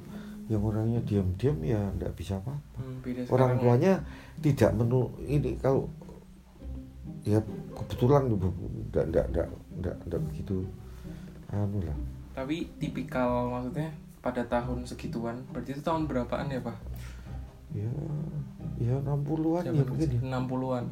yang 0.51 0.63
orangnya 0.63 0.99
diam-diam 1.07 1.55
ya 1.63 1.79
enggak 1.87 2.11
bisa 2.19 2.35
apa 2.43 2.51
hmm, 2.75 3.31
orang 3.31 3.55
ya. 3.55 3.59
tuanya 3.63 3.93
tidak 4.43 4.71
menu 4.75 5.07
ini 5.23 5.55
kalau 5.55 5.87
ya 7.23 7.39
kebetulan 7.71 8.27
enggak 8.27 9.05
enggak 9.07 9.25
enggak 9.31 9.47
enggak, 9.79 9.95
enggak 10.07 10.21
begitu. 10.31 10.67
Anu 11.51 11.79
lah. 11.83 11.97
Tapi 12.35 12.67
tipikal 12.81 13.47
maksudnya 13.47 13.93
pada 14.19 14.43
tahun 14.47 14.87
segituan 14.87 15.43
berarti 15.51 15.75
itu 15.77 15.83
tahun 15.83 16.07
berapaan 16.07 16.51
ya 16.51 16.59
pak? 16.63 16.77
Ya 17.73 17.91
ya 18.77 18.95
60-an 19.01 19.63
ya 19.65 19.71
mungkin 19.71 20.09
ya. 20.09 20.21
60-an 20.21 20.85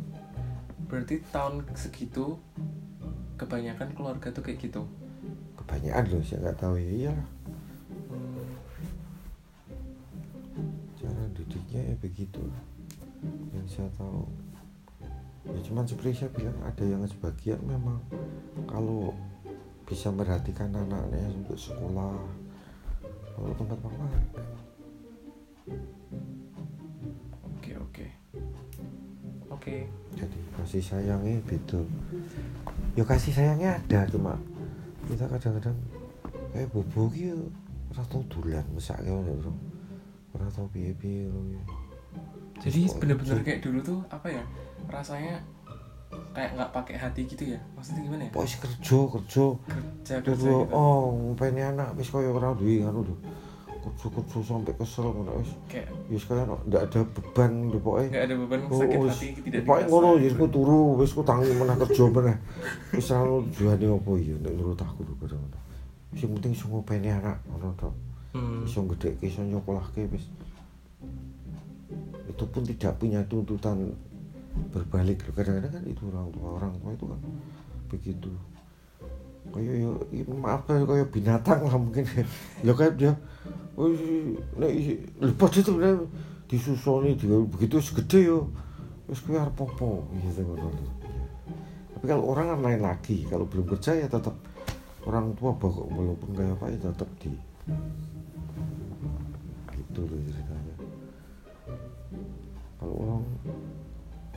berarti 0.88 1.16
tahun 1.32 1.64
segitu 1.74 2.36
kebanyakan 3.40 3.96
keluarga 3.96 4.28
tuh 4.30 4.44
kayak 4.44 4.60
gitu? 4.60 4.82
Kebanyakan 5.58 6.04
loh 6.12 6.22
saya 6.24 6.40
nggak 6.48 6.60
tahu 6.60 6.76
ya. 6.80 6.90
Iyalah 6.92 7.28
Hmm, 8.12 8.44
cara 11.00 11.24
didiknya 11.32 11.82
ya 11.92 11.96
begitu. 12.00 12.44
Yang 13.56 13.68
saya 13.80 13.90
tahu 13.96 14.28
ya 15.42 15.60
cuman 15.66 15.86
seperti 15.90 16.22
saya 16.22 16.32
bilang 16.38 16.58
ada 16.62 16.84
yang 16.86 17.02
sebagian 17.10 17.58
memang 17.66 17.98
kalau 18.70 19.14
bisa 19.90 20.14
merhatikan 20.14 20.70
anaknya 20.72 21.26
untuk 21.34 21.58
sekolah 21.58 22.16
kalau 23.34 23.54
tempat 23.58 23.78
papa 23.82 24.06
oke 27.48 27.72
oke. 27.90 28.06
Oke. 29.52 29.86
Jadi 30.18 30.40
kasih 30.58 30.82
sayangnya 30.82 31.38
beda 31.46 31.82
ya 32.98 33.04
kasih 33.06 33.34
sayangnya 33.34 33.78
ada 33.78 34.10
cuma 34.10 34.34
kita 35.06 35.26
kadang-kadang 35.28 35.78
eh 36.56 36.66
bobo 36.70 37.12
ki 37.12 37.36
ora 37.92 38.04
tau 38.08 38.24
dolan 38.32 38.66
mesak 38.74 39.00
ya 39.04 39.12
ora 39.12 40.48
tau 40.50 40.68
piye-piye. 40.72 41.28
Jadi 42.62 42.80
bener-bener 42.94 43.42
kayak 43.42 43.60
dulu 43.60 43.80
tuh 43.82 44.00
apa 44.08 44.30
ya 44.30 44.44
rasanya 44.86 45.42
kayak 46.32 46.54
nggak 46.54 46.72
pakai 46.72 46.96
hati 46.96 47.26
gitu 47.26 47.44
ya 47.50 47.60
maksudnya 47.74 48.06
gimana 48.06 48.24
ya 48.28 48.32
Pokoknya 48.32 48.58
kerja 48.62 48.78
kerja 48.78 49.00
kerja 49.10 49.46
kerja 49.98 50.16
Terus 50.22 50.40
gitu 50.40 50.54
oh 50.70 51.02
ngopeni 51.12 51.62
anak 51.64 51.90
wis 51.96 52.08
koyo 52.08 52.32
ora 52.32 52.52
duwe 52.54 52.84
anu 52.84 53.02
lho. 53.02 53.16
Kerja-kerja 53.82 54.40
sampai 54.46 54.74
kesel 54.78 55.10
ngono 55.10 55.42
wis. 55.42 55.52
kayak 55.66 55.90
Ya 56.06 56.18
sekalian 56.20 56.54
ndak 56.70 56.82
ada 56.86 57.02
beban 57.02 57.52
lho 57.72 57.80
pokoke. 57.80 58.14
nggak 58.14 58.24
ada 58.30 58.36
beban 58.38 58.60
Oh, 58.70 58.78
sakit 58.78 58.98
wis. 59.02 59.12
hati 59.12 59.28
tidak 59.42 59.62
Pokoke 59.66 59.82
dirasa. 59.82 59.90
ngono 59.90 60.10
ya 60.20 60.30
ku 60.36 60.46
turu 60.48 60.80
wis 61.02 61.12
ku 61.12 61.22
tangi 61.26 61.50
menah 61.52 61.78
kerja 61.80 62.04
meneh. 62.08 62.38
Wis 62.94 63.08
anu 63.10 63.34
tujuane 63.50 63.88
opo 63.90 64.12
ya 64.16 64.36
nek 64.38 64.54
nurut 64.54 64.78
aku 64.78 65.02
lho 65.02 65.14
kadang. 65.18 65.42
Sing 66.14 66.30
penting 66.36 66.52
iso 66.54 66.66
ngopeni 66.70 67.10
anak 67.10 67.40
ngono 67.48 67.72
tok. 67.74 67.94
hmm. 68.36 68.68
Iso 68.68 68.84
gedhekke 68.86 69.26
iso 69.26 69.42
nyokolahke 69.42 70.06
wis. 70.14 70.28
Itu 72.42 72.50
pun 72.50 72.66
tidak 72.66 72.98
punya 72.98 73.22
tuntutan 73.30 73.94
berbalik 74.74 75.22
kadang-kadang 75.30 75.78
kan 75.78 75.84
itu 75.86 76.10
orang 76.10 76.26
tua 76.34 76.50
orang 76.58 76.74
tua 76.82 76.90
itu 76.98 77.06
kan 77.06 77.22
begitu. 77.86 78.32
Kayak 79.54 79.76
ya, 79.78 79.90
ya 80.10 80.24
maaf 80.34 80.66
kan 80.66 80.82
kayak 80.90 81.14
binatang 81.14 81.70
lah 81.70 81.78
mungkin. 81.78 82.02
Ya 82.66 82.74
kayak 82.74 82.98
dia 82.98 83.14
oh 83.78 83.94
nek 84.58 84.74
lepas 85.22 85.54
itu 85.54 85.70
nek 85.78 86.02
disusoni 86.50 87.14
dia 87.14 87.38
begitu 87.46 87.78
segede 87.78 88.26
yo. 88.26 88.50
Kuwi 89.06 89.38
arep 89.38 89.54
popo 89.54 90.10
gitu 90.18 90.42
tapi 91.94 92.06
kalau 92.10 92.34
orang 92.34 92.58
kan 92.58 92.60
lain 92.66 92.82
lagi. 92.82 93.30
Kalau 93.30 93.46
belum 93.46 93.70
kerja 93.70 94.02
ya 94.02 94.10
tetap 94.10 94.34
orang 95.06 95.38
tua 95.38 95.54
bapak 95.54 95.86
walaupun 95.94 96.30
kayak 96.34 96.58
apa 96.58 96.66
ya 96.74 96.78
tetap 96.90 97.10
di 97.22 97.30
gitu 99.78 100.02
loh 100.10 100.20
ceritanya 100.26 100.71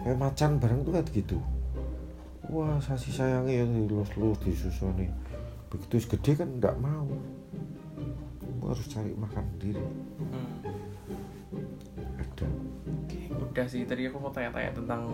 kayak 0.05 0.21
macan 0.21 0.61
bareng 0.61 0.85
tuh 0.85 0.93
kan 0.93 1.05
gitu. 1.09 1.41
Wah 2.53 2.77
kasih 2.77 3.17
sayangnya 3.17 3.65
ya 3.65 3.65
lulus-lulus 3.65 4.45
disusoni 4.45 5.09
begitu 5.75 6.07
gede 6.15 6.45
kan 6.45 6.49
nggak 6.61 6.77
mau. 6.79 7.09
Gua 8.63 8.77
harus 8.77 8.87
cari 8.87 9.11
makan 9.17 9.45
sendiri. 9.57 9.83
Hmm. 10.21 10.63
ada. 12.15 12.47
Oke, 13.05 13.21
udah 13.33 13.67
sih 13.67 13.83
tadi 13.83 14.07
aku 14.07 14.23
mau 14.23 14.31
tanya-tanya 14.31 14.71
tentang 14.71 15.11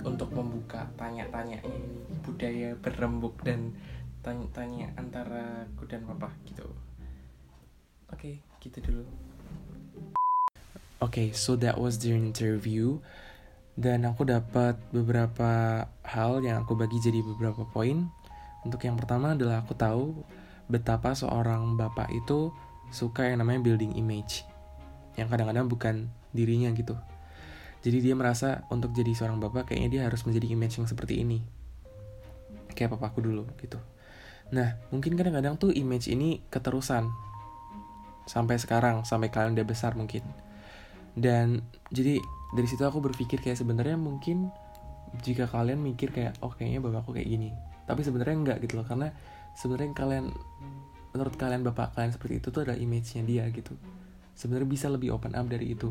untuk 0.00 0.32
membuka 0.32 0.88
tanya-tanya 0.96 1.60
ini. 1.60 1.82
Budaya 2.24 2.72
berembuk 2.80 3.36
dan 3.44 3.76
tanya-tanya 4.24 4.96
antara 4.96 5.68
aku 5.68 5.84
dan 5.84 6.08
papa 6.08 6.32
gitu. 6.48 6.64
Oke, 8.08 8.40
gitu 8.64 8.78
dulu. 8.80 9.04
Oke, 10.98 11.30
so 11.36 11.54
that 11.54 11.78
was 11.78 12.00
the 12.00 12.10
interview 12.10 12.98
dan 13.78 14.02
aku 14.10 14.26
dapat 14.26 14.74
beberapa 14.90 15.86
hal 16.02 16.42
yang 16.42 16.66
aku 16.66 16.74
bagi 16.74 16.98
jadi 16.98 17.22
beberapa 17.22 17.62
poin. 17.62 18.10
Untuk 18.66 18.82
yang 18.82 18.98
pertama 18.98 19.38
adalah 19.38 19.62
aku 19.62 19.78
tahu 19.78 20.26
betapa 20.66 21.14
seorang 21.14 21.78
bapak 21.78 22.10
itu 22.10 22.50
suka 22.90 23.30
yang 23.30 23.38
namanya 23.38 23.62
building 23.62 23.94
image 23.94 24.42
yang 25.14 25.30
kadang-kadang 25.30 25.70
bukan 25.70 25.94
dirinya 26.34 26.74
gitu. 26.74 26.98
Jadi 27.82 27.98
dia 28.02 28.14
merasa 28.18 28.66
untuk 28.74 28.90
jadi 28.94 29.14
seorang 29.14 29.38
bapak 29.38 29.70
kayaknya 29.70 29.88
dia 29.90 30.02
harus 30.06 30.26
menjadi 30.26 30.50
image 30.54 30.82
yang 30.82 30.90
seperti 30.90 31.22
ini. 31.22 31.42
Kayak 32.74 32.98
papaku 32.98 33.22
dulu 33.22 33.46
gitu. 33.62 33.78
Nah, 34.50 34.78
mungkin 34.90 35.14
kadang-kadang 35.18 35.54
tuh 35.54 35.70
image 35.70 36.10
ini 36.10 36.42
keterusan. 36.50 37.10
Sampai 38.26 38.58
sekarang, 38.58 39.06
sampai 39.06 39.30
kalian 39.30 39.54
udah 39.58 39.66
besar 39.66 39.94
mungkin. 39.94 40.26
Dan 41.18 41.66
jadi 41.90 42.22
dari 42.54 42.68
situ 42.70 42.86
aku 42.86 43.02
berpikir 43.02 43.42
kayak 43.42 43.58
sebenarnya 43.58 43.98
mungkin 43.98 44.48
jika 45.24 45.50
kalian 45.50 45.82
mikir 45.82 46.14
kayak 46.14 46.38
oh 46.44 46.54
kayaknya 46.54 46.80
bapakku 46.80 47.10
kayak 47.12 47.26
gini. 47.26 47.50
Tapi 47.84 48.06
sebenarnya 48.06 48.36
enggak 48.38 48.58
gitu 48.62 48.78
loh 48.78 48.86
karena 48.86 49.10
sebenarnya 49.58 49.90
kalian 49.98 50.30
menurut 51.10 51.34
kalian 51.34 51.66
bapak 51.66 51.98
kalian 51.98 52.12
seperti 52.14 52.38
itu 52.38 52.48
tuh 52.54 52.62
adalah 52.62 52.78
image-nya 52.78 53.22
dia 53.26 53.44
gitu. 53.50 53.74
Sebenarnya 54.38 54.68
bisa 54.70 54.86
lebih 54.86 55.12
open 55.18 55.34
up 55.34 55.50
dari 55.50 55.74
itu. 55.74 55.90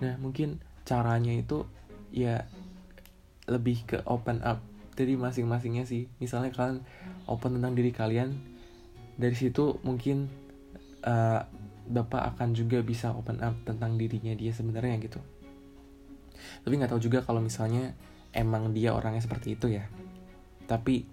Nah, 0.00 0.16
mungkin 0.16 0.56
caranya 0.88 1.36
itu 1.36 1.68
ya 2.10 2.46
lebih 3.50 3.84
ke 3.84 3.98
open 4.06 4.40
up 4.42 4.62
dari 4.92 5.16
masing-masingnya 5.16 5.88
sih 5.88 6.06
misalnya 6.20 6.52
kalian 6.52 6.84
open 7.26 7.58
tentang 7.58 7.72
diri 7.72 7.90
kalian 7.90 8.36
dari 9.16 9.32
situ 9.32 9.80
mungkin 9.82 10.28
uh, 11.04 11.40
bapak 11.88 12.36
akan 12.36 12.54
juga 12.54 12.80
bisa 12.80 13.10
open 13.12 13.42
up 13.42 13.54
tentang 13.66 13.98
dirinya 13.98 14.32
dia 14.34 14.54
sebenarnya 14.54 14.96
gitu. 15.02 15.20
Tapi 16.62 16.72
nggak 16.78 16.90
tahu 16.94 17.02
juga 17.02 17.22
kalau 17.22 17.42
misalnya 17.42 17.94
emang 18.34 18.72
dia 18.74 18.94
orangnya 18.94 19.22
seperti 19.22 19.54
itu 19.58 19.70
ya. 19.70 19.86
Tapi 20.66 21.04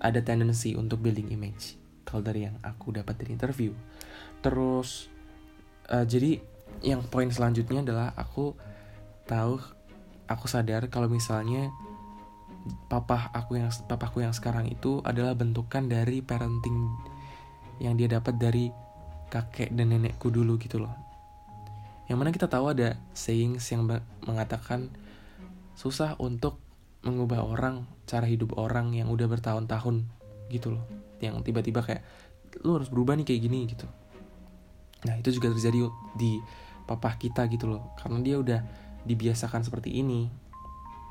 ada 0.00 0.20
tendensi 0.20 0.76
untuk 0.76 1.00
building 1.00 1.32
image 1.32 1.80
kalau 2.06 2.22
dari 2.22 2.46
yang 2.46 2.56
aku 2.62 2.94
dapat 2.94 3.18
dari 3.18 3.34
interview. 3.34 3.72
Terus 4.40 5.10
uh, 5.90 6.06
jadi 6.06 6.38
yang 6.84 7.02
poin 7.08 7.28
selanjutnya 7.32 7.82
adalah 7.82 8.12
aku 8.14 8.52
tahu 9.26 9.58
aku 10.28 10.46
sadar 10.46 10.86
kalau 10.92 11.10
misalnya 11.10 11.72
papa 12.90 13.30
aku 13.30 13.58
yang 13.58 13.70
papaku 13.86 14.26
yang 14.26 14.34
sekarang 14.34 14.70
itu 14.70 15.02
adalah 15.06 15.34
bentukan 15.38 15.86
dari 15.86 16.22
parenting 16.22 16.94
yang 17.78 17.94
dia 17.94 18.10
dapat 18.10 18.38
dari 18.38 18.70
kakek 19.32 19.72
dan 19.74 19.92
nenekku 19.92 20.30
dulu 20.30 20.58
gitu 20.60 20.82
loh. 20.82 20.92
Yang 22.06 22.18
mana 22.18 22.30
kita 22.30 22.46
tahu 22.46 22.70
ada 22.70 22.94
sayings 23.12 23.66
yang 23.74 23.86
mengatakan 24.22 24.94
susah 25.74 26.14
untuk 26.22 26.62
mengubah 27.02 27.42
orang 27.42 27.86
cara 28.06 28.26
hidup 28.26 28.54
orang 28.58 28.94
yang 28.94 29.10
udah 29.10 29.26
bertahun-tahun 29.26 30.06
gitu 30.50 30.78
loh. 30.78 30.84
Yang 31.18 31.42
tiba-tiba 31.46 31.82
kayak 31.82 32.02
lu 32.62 32.78
harus 32.78 32.88
berubah 32.88 33.18
nih 33.18 33.26
kayak 33.26 33.42
gini 33.42 33.60
gitu. 33.66 33.86
Nah, 35.06 35.14
itu 35.18 35.34
juga 35.34 35.50
terjadi 35.52 35.86
di 36.14 36.38
papa 36.86 37.18
kita 37.18 37.50
gitu 37.50 37.66
loh. 37.66 37.94
Karena 37.98 38.22
dia 38.22 38.38
udah 38.38 38.60
dibiasakan 39.06 39.62
seperti 39.62 40.02
ini 40.02 40.46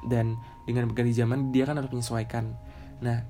dan 0.05 0.37
dengan 0.69 0.85
berganti 0.91 1.15
zaman 1.15 1.49
dia 1.49 1.65
kan 1.65 1.81
harus 1.81 1.89
menyesuaikan 1.89 2.53
nah 3.01 3.25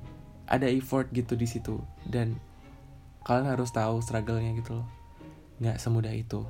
ada 0.46 0.70
effort 0.70 1.10
gitu 1.10 1.34
di 1.34 1.48
situ 1.50 1.80
dan 2.06 2.38
kalian 3.26 3.50
harus 3.50 3.74
tahu 3.74 4.00
struggle-nya 4.06 4.54
gitu 4.54 4.80
loh. 4.80 4.88
Nggak 5.58 5.82
semudah 5.82 6.14
itu. 6.14 6.46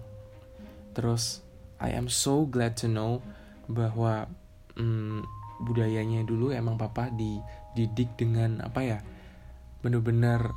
Terus 0.91 1.39
I 1.79 1.95
am 1.95 2.11
so 2.11 2.43
glad 2.43 2.75
to 2.83 2.91
know 2.91 3.23
bahwa 3.71 4.27
hmm, 4.75 5.23
budayanya 5.63 6.27
dulu 6.27 6.51
emang 6.51 6.75
papa 6.75 7.07
dididik 7.09 8.13
dengan 8.19 8.59
apa 8.61 8.83
ya 8.83 8.99
bener-bener 9.79 10.51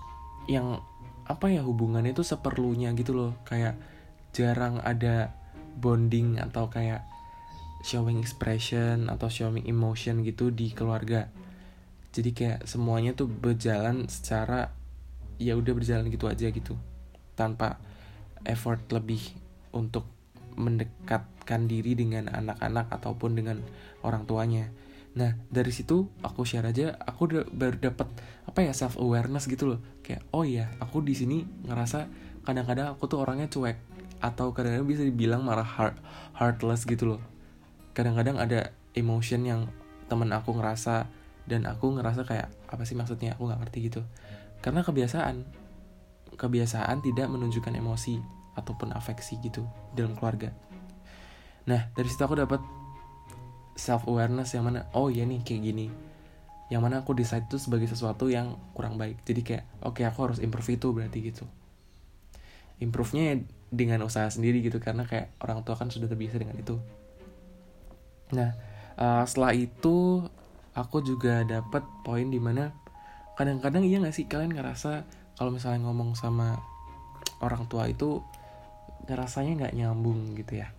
yang 0.50 0.82
apa 1.28 1.52
ya 1.52 1.62
hubungannya 1.62 2.10
itu 2.10 2.26
seperlunya 2.26 2.90
gitu 2.98 3.14
loh. 3.14 3.32
Kayak 3.46 3.78
jarang 4.34 4.82
ada 4.82 5.30
bonding 5.78 6.42
atau 6.42 6.66
kayak 6.66 7.06
showing 7.86 8.18
expression 8.18 9.06
atau 9.06 9.30
showing 9.30 9.62
emotion 9.70 10.26
gitu 10.26 10.50
di 10.50 10.74
keluarga. 10.74 11.30
Jadi 12.10 12.34
kayak 12.34 12.66
semuanya 12.66 13.14
tuh 13.14 13.30
berjalan 13.30 14.10
secara 14.10 14.72
ya 15.38 15.54
udah 15.54 15.72
berjalan 15.72 16.10
gitu 16.10 16.26
aja 16.26 16.50
gitu. 16.50 16.74
Tanpa 17.38 17.78
effort 18.46 18.82
lebih 18.90 19.22
untuk 19.70 20.06
mendekatkan 20.58 21.70
diri 21.70 21.94
dengan 21.94 22.26
anak-anak 22.26 22.90
ataupun 22.90 23.38
dengan 23.38 23.62
orang 24.02 24.26
tuanya. 24.26 24.74
Nah 25.14 25.38
dari 25.48 25.70
situ 25.70 26.10
aku 26.20 26.42
share 26.42 26.66
aja 26.66 26.98
aku 26.98 27.30
udah 27.30 27.42
baru 27.50 27.78
dapat 27.78 28.10
apa 28.44 28.58
ya 28.66 28.74
self 28.74 28.98
awareness 28.98 29.46
gitu 29.46 29.70
loh. 29.70 29.80
Kayak 30.02 30.26
oh 30.34 30.42
iya 30.42 30.74
aku 30.82 31.00
di 31.00 31.14
sini 31.14 31.46
ngerasa 31.66 32.10
kadang-kadang 32.42 32.98
aku 32.98 33.06
tuh 33.06 33.22
orangnya 33.22 33.46
cuek 33.46 33.78
atau 34.18 34.50
kadang-kadang 34.50 34.90
bisa 34.90 35.02
dibilang 35.06 35.46
marah 35.46 35.66
heart 35.66 35.94
heartless 36.34 36.82
gitu 36.84 37.16
loh. 37.16 37.22
Kadang-kadang 37.94 38.42
ada 38.42 38.74
emotion 38.98 39.46
yang 39.46 39.70
temen 40.10 40.34
aku 40.34 40.58
ngerasa 40.58 41.06
dan 41.46 41.64
aku 41.70 41.94
ngerasa 41.94 42.26
kayak 42.26 42.50
apa 42.66 42.82
sih 42.82 42.98
maksudnya? 42.98 43.38
Aku 43.38 43.46
nggak 43.46 43.62
ngerti 43.62 43.78
gitu 43.94 44.02
karena 44.60 44.82
kebiasaan. 44.82 45.36
Kebiasaan 46.38 47.02
tidak 47.02 47.26
menunjukkan 47.30 47.74
emosi 47.74 48.22
ataupun 48.54 48.94
afeksi 48.94 49.38
gitu 49.42 49.66
dalam 49.94 50.14
keluarga. 50.14 50.54
Nah 51.66 51.90
dari 51.94 52.08
situ 52.10 52.22
aku 52.22 52.38
dapat 52.38 52.62
self 53.78 54.06
awareness 54.10 54.54
yang 54.54 54.66
mana 54.66 54.86
oh 54.94 55.10
ya 55.10 55.26
nih 55.26 55.42
kayak 55.42 55.62
gini. 55.62 55.86
Yang 56.68 56.82
mana 56.84 56.94
aku 57.00 57.16
decide 57.16 57.48
itu 57.48 57.56
sebagai 57.56 57.88
sesuatu 57.88 58.28
yang 58.28 58.58
kurang 58.76 59.00
baik. 59.00 59.22
Jadi 59.24 59.40
kayak 59.42 59.64
oke 59.82 59.98
okay, 59.98 60.04
aku 60.06 60.30
harus 60.30 60.38
improve 60.38 60.78
itu 60.78 60.88
berarti 60.92 61.18
gitu. 61.32 61.44
Improve-nya 62.78 63.22
ya 63.34 63.34
dengan 63.68 64.06
usaha 64.06 64.28
sendiri 64.30 64.62
gitu 64.64 64.78
karena 64.80 65.04
kayak 65.04 65.34
orang 65.42 65.60
tua 65.66 65.76
kan 65.76 65.90
sudah 65.90 66.06
terbiasa 66.06 66.40
dengan 66.40 66.56
itu. 66.56 66.78
Nah, 68.32 68.52
uh, 69.00 69.24
setelah 69.24 69.56
itu 69.56 70.24
aku 70.76 71.00
juga 71.00 71.44
dapat 71.44 71.84
poin 72.04 72.28
di 72.28 72.40
mana 72.40 72.72
kadang-kadang 73.38 73.86
iya 73.86 74.02
gak 74.02 74.18
sih 74.18 74.26
kalian 74.26 74.50
ngerasa 74.50 75.06
kalau 75.38 75.54
misalnya 75.54 75.86
ngomong 75.86 76.18
sama 76.18 76.58
orang 77.38 77.70
tua 77.70 77.86
itu 77.86 78.18
ngerasanya 79.06 79.52
nggak 79.64 79.74
nyambung 79.78 80.34
gitu 80.34 80.58
ya. 80.58 80.74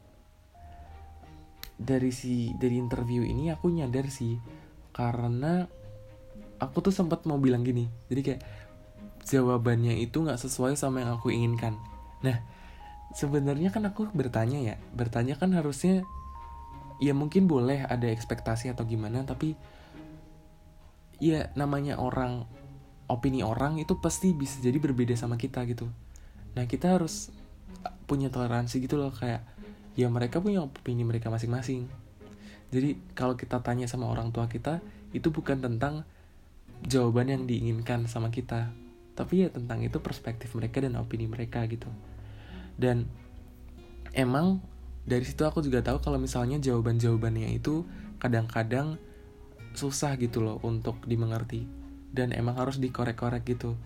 Dari 1.79 2.11
si 2.11 2.51
dari 2.59 2.75
interview 2.75 3.23
ini 3.23 3.47
aku 3.47 3.71
nyadar 3.71 4.11
sih 4.11 4.35
karena 4.91 5.63
aku 6.59 6.83
tuh 6.83 6.91
sempat 6.91 7.23
mau 7.23 7.39
bilang 7.39 7.63
gini. 7.63 7.87
Jadi 8.11 8.21
kayak 8.21 8.41
jawabannya 9.23 9.95
itu 10.03 10.19
nggak 10.19 10.43
sesuai 10.43 10.75
sama 10.75 11.01
yang 11.07 11.15
aku 11.15 11.31
inginkan. 11.31 11.79
Nah, 12.19 12.43
sebenarnya 13.15 13.71
kan 13.71 13.87
aku 13.87 14.11
bertanya 14.11 14.59
ya. 14.59 14.75
Bertanya 14.91 15.39
kan 15.39 15.55
harusnya 15.55 16.03
ya 16.99 17.15
mungkin 17.15 17.47
boleh 17.47 17.87
ada 17.87 18.11
ekspektasi 18.11 18.75
atau 18.75 18.83
gimana 18.83 19.23
tapi 19.23 19.55
ya 21.19 21.51
namanya 21.55 21.99
orang 21.99 22.47
opini 23.11 23.43
orang 23.43 23.79
itu 23.79 23.99
pasti 23.99 24.31
bisa 24.31 24.63
jadi 24.63 24.79
berbeda 24.79 25.15
sama 25.15 25.35
kita 25.35 25.63
gitu. 25.67 25.91
Nah 26.55 26.65
kita 26.65 26.95
harus 26.95 27.31
punya 28.09 28.33
toleransi 28.33 28.81
gitu 28.81 28.97
loh 28.97 29.13
kayak 29.13 29.45
ya 29.93 30.07
mereka 30.07 30.39
punya 30.39 30.63
opini 30.63 31.03
mereka 31.03 31.27
masing-masing. 31.29 31.85
Jadi 32.69 33.01
kalau 33.17 33.33
kita 33.33 33.59
tanya 33.59 33.89
sama 33.89 34.07
orang 34.07 34.29
tua 34.29 34.47
kita 34.47 34.79
itu 35.11 35.33
bukan 35.33 35.59
tentang 35.59 36.05
jawaban 36.85 37.27
yang 37.27 37.43
diinginkan 37.49 38.07
sama 38.07 38.31
kita 38.31 38.71
tapi 39.19 39.43
ya 39.43 39.51
tentang 39.51 39.83
itu 39.83 39.99
perspektif 39.99 40.55
mereka 40.55 40.79
dan 40.79 40.95
opini 40.95 41.27
mereka 41.27 41.67
gitu. 41.67 41.91
Dan 42.79 43.03
emang 44.15 44.63
dari 45.03 45.27
situ 45.27 45.43
aku 45.43 45.59
juga 45.59 45.83
tahu 45.83 45.99
kalau 45.99 46.15
misalnya 46.15 46.55
jawaban-jawabannya 46.61 47.51
itu 47.51 47.83
kadang-kadang 48.23 48.95
susah 49.79 50.19
gitu 50.19 50.43
loh 50.43 50.59
untuk 50.67 50.99
dimengerti. 51.07 51.63
Dan 52.11 52.35
emang 52.35 52.59
harus 52.59 52.75
dikorek-korek 52.83 53.47
gitu. 53.47 53.79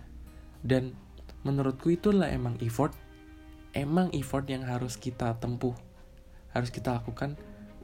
Dan 0.66 0.98
menurutku 1.46 1.94
itulah 1.94 2.34
emang 2.34 2.58
effort 2.66 2.98
emang 3.74 4.14
effort 4.14 4.46
yang 4.48 4.64
harus 4.64 4.96
kita 4.96 5.36
tempuh 5.42 5.74
harus 6.54 6.70
kita 6.70 7.02
lakukan 7.02 7.34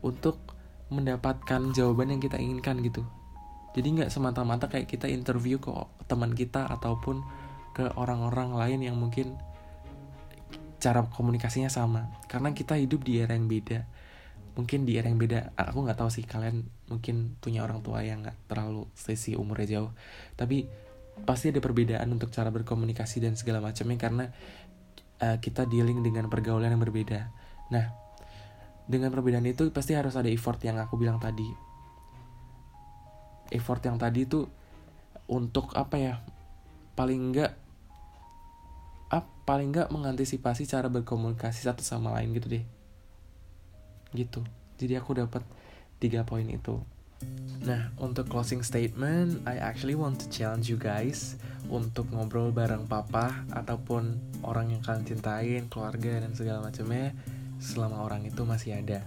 untuk 0.06 0.38
mendapatkan 0.94 1.74
jawaban 1.74 2.14
yang 2.14 2.22
kita 2.22 2.38
inginkan 2.38 2.82
gitu. 2.86 3.02
Jadi 3.74 4.02
nggak 4.02 4.14
semata-mata 4.14 4.70
kayak 4.70 4.90
kita 4.90 5.10
interview 5.10 5.58
ke 5.58 5.70
teman 6.06 6.34
kita 6.34 6.70
ataupun 6.70 7.22
ke 7.74 7.90
orang-orang 7.98 8.54
lain 8.54 8.80
yang 8.86 8.98
mungkin 8.98 9.38
cara 10.78 11.06
komunikasinya 11.06 11.70
sama. 11.70 12.14
Karena 12.30 12.54
kita 12.54 12.78
hidup 12.78 13.06
di 13.06 13.22
era 13.22 13.34
yang 13.34 13.50
beda. 13.50 13.86
Mungkin 14.58 14.86
di 14.86 14.98
era 14.98 15.10
yang 15.10 15.22
beda 15.22 15.54
aku 15.58 15.86
nggak 15.86 15.98
tahu 15.98 16.10
sih 16.10 16.26
kalian 16.26 16.70
mungkin 16.90 17.38
punya 17.40 17.64
orang 17.64 17.86
tua 17.86 18.02
yang 18.02 18.26
nggak 18.26 18.50
terlalu 18.50 18.90
sesi 18.98 19.38
umurnya 19.38 19.80
jauh. 19.80 19.92
Tapi 20.36 20.66
pasti 21.24 21.52
ada 21.52 21.62
perbedaan 21.64 22.10
untuk 22.12 22.34
cara 22.34 22.50
berkomunikasi 22.50 23.24
dan 23.24 23.38
segala 23.38 23.64
macamnya 23.64 23.98
karena 24.00 24.26
uh, 25.24 25.38
kita 25.40 25.68
dealing 25.68 26.02
dengan 26.04 26.28
pergaulan 26.28 26.72
yang 26.74 26.82
berbeda. 26.82 27.30
Nah 27.72 28.10
dengan 28.90 29.14
perbedaan 29.14 29.46
itu 29.46 29.70
pasti 29.70 29.94
harus 29.94 30.18
ada 30.18 30.26
effort 30.32 30.58
yang 30.66 30.82
aku 30.82 30.98
bilang 30.98 31.22
tadi. 31.22 31.46
Effort 33.54 33.86
yang 33.86 34.02
tadi 34.02 34.26
itu 34.26 34.50
untuk 35.30 35.70
apa 35.78 35.96
ya 36.02 36.16
paling 36.98 37.22
enggak 37.30 37.54
ah, 39.14 39.22
paling 39.46 39.70
enggak 39.70 39.94
mengantisipasi 39.94 40.66
cara 40.66 40.90
berkomunikasi 40.90 41.70
satu 41.70 41.86
sama 41.86 42.18
lain 42.18 42.34
gitu 42.34 42.50
deh. 42.50 42.66
Gitu. 44.18 44.42
Jadi 44.82 44.94
aku 44.98 45.22
dapat 45.22 45.46
tiga 46.00 46.24
poin 46.24 46.48
itu 46.48 46.80
Nah, 47.60 47.92
untuk 48.00 48.32
closing 48.32 48.64
statement, 48.64 49.44
I 49.44 49.60
actually 49.60 50.00
want 50.00 50.24
to 50.24 50.28
challenge 50.32 50.72
you 50.72 50.80
guys 50.80 51.36
untuk 51.68 52.08
ngobrol 52.16 52.56
bareng 52.56 52.88
papa 52.88 53.44
ataupun 53.52 54.16
orang 54.48 54.72
yang 54.72 54.80
kalian 54.80 55.04
cintain, 55.04 55.62
keluarga 55.68 56.24
dan 56.24 56.32
segala 56.32 56.64
macamnya 56.64 57.12
selama 57.60 58.08
orang 58.08 58.24
itu 58.24 58.48
masih 58.48 58.80
ada. 58.80 59.04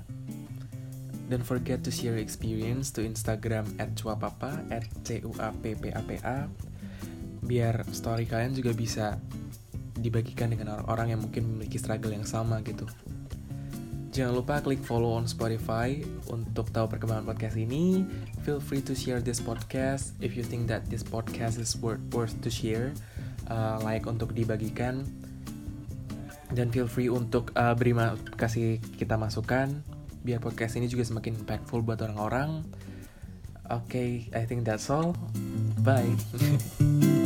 Don't 1.32 1.48
forget 1.48 1.80
to 1.80 1.88
share 1.88 2.20
experience 2.20 2.92
to 2.92 3.00
Instagram 3.00 3.64
at 3.80 3.96
cuapapa 3.96 4.60
at 4.68 4.84
c 5.00 5.24
u 5.24 5.32
a 5.40 5.48
p 5.48 5.72
p 5.72 5.88
a 5.88 6.02
p 6.04 6.20
a 6.20 6.44
biar 7.42 7.88
story 7.90 8.28
kalian 8.28 8.52
juga 8.52 8.76
bisa 8.76 9.16
dibagikan 9.96 10.52
dengan 10.52 10.76
orang-orang 10.76 11.16
yang 11.16 11.20
mungkin 11.24 11.48
memiliki 11.48 11.80
struggle 11.80 12.12
yang 12.12 12.28
sama 12.28 12.60
gitu. 12.60 12.84
Jangan 14.12 14.36
lupa 14.36 14.60
klik 14.60 14.84
follow 14.84 15.16
on 15.16 15.24
Spotify 15.24 16.04
untuk 16.28 16.68
tahu 16.68 16.84
perkembangan 16.84 17.24
podcast 17.32 17.56
ini. 17.56 18.04
Feel 18.44 18.60
free 18.60 18.84
to 18.84 18.92
share 18.92 19.24
this 19.24 19.40
podcast 19.40 20.12
if 20.20 20.36
you 20.36 20.44
think 20.44 20.68
that 20.68 20.84
this 20.92 21.00
podcast 21.00 21.56
is 21.56 21.72
worth 21.80 22.04
worth 22.12 22.36
to 22.44 22.52
share. 22.52 22.92
Uh, 23.48 23.80
like 23.80 24.04
untuk 24.04 24.36
dibagikan 24.36 25.08
dan 26.52 26.68
feel 26.68 26.84
free 26.84 27.08
untuk 27.08 27.56
uh, 27.56 27.72
beri 27.72 27.96
kasih 28.36 28.78
kita 29.00 29.16
masukan 29.16 29.80
biar 30.22 30.38
podcast 30.38 30.76
ini 30.76 30.86
juga 30.86 31.08
semakin 31.08 31.40
impactful 31.42 31.80
buat 31.80 32.04
orang-orang. 32.04 32.62
Oke, 33.72 33.88
okay, 33.88 34.10
I 34.36 34.44
think 34.44 34.68
that's 34.68 34.92
all. 34.92 35.16
Bye. 35.80 36.12